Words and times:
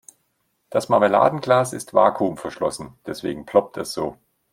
Das 0.71 0.89
Marmeladenglas 0.89 1.73
ist 1.73 1.93
vakuumverschlossen, 1.93 2.95
deswegen 3.05 3.45
ploppt 3.45 3.77
es 3.77 3.93
so. 3.93 4.17